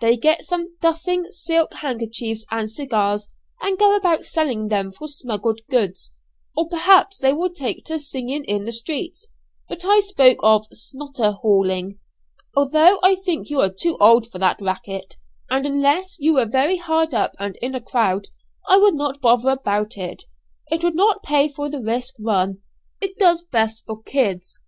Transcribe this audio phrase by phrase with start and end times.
[0.00, 3.28] They get some 'duffing' silk handkerchiefs and cigars,
[3.60, 6.12] and go about selling them for smuggled goods;
[6.56, 9.28] or perhaps they will take to singing in the streets.
[9.68, 12.00] But I spoke of 'snotter hauling.'
[12.56, 15.14] Although I think you are too old for that 'racket'
[15.48, 18.26] and unless you were very hard up and in a crowd,
[18.68, 20.24] I would not bother about it.
[20.72, 22.62] It would not pay for the risk run.
[23.00, 24.58] It does best for 'kids.'